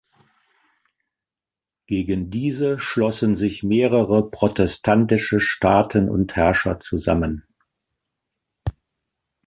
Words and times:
Gegen 1.85 2.31
diese 2.31 2.79
schlossen 2.79 3.35
sich 3.35 3.61
mehrere 3.61 4.31
protestantische 4.31 5.39
Staaten 5.39 6.09
und 6.09 6.35
Herrscher 6.35 6.79
zusammen. 6.79 7.45